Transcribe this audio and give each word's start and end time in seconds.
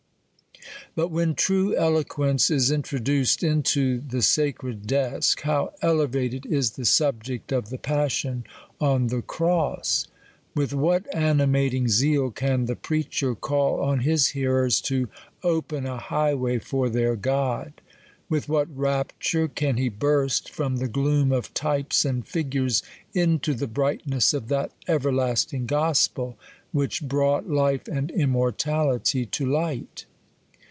But 0.93 1.07
when 1.07 1.35
true 1.35 1.73
Eloquence 1.77 2.51
is 2.51 2.69
introduced 2.69 3.43
into 3.43 4.01
the 4.01 4.21
sa 4.21 4.41
cred 4.51 4.85
desk, 4.85 5.39
how 5.43 5.71
elevated 5.81 6.45
is 6.45 6.71
the 6.71 6.83
subject 6.83 7.53
of 7.53 7.69
the 7.69 7.77
passion 7.77 8.43
on 8.79 9.07
the 9.07 9.21
cross! 9.21 10.07
With 10.53 10.73
what 10.73 11.03
animating 11.15 11.85
7,eal 11.87 12.31
can 12.35 12.65
the 12.65 12.75
preacher 12.75 13.35
call 13.35 13.79
on 13.81 14.01
his 14.01 14.29
hearers, 14.29 14.81
to" 14.81 15.07
open 15.43 15.85
a 15.85 15.95
highway 15.97 16.59
for 16.59 16.89
their 16.89 17.15
God 17.15 17.71
V^ 17.77 17.81
With 18.27 18.49
what 18.49 18.77
rapture 18.77 19.47
can 19.47 19.77
he 19.77 19.87
burst 19.87 20.49
from 20.49 20.75
the 20.75 20.89
gloom 20.89 21.31
of 21.31 21.53
types 21.53 22.03
and 22.03 22.27
figures, 22.27 22.83
into 23.13 23.53
the 23.53 23.67
brightnessofthat 23.67 24.71
everlasting 24.89 25.67
Gospel 25.67 26.37
which 26.73 27.01
brought" 27.07 27.47
life 27.49 27.87
and 27.87 28.11
immortality 28.11 29.25
to 29.27 29.45
light 29.49 30.05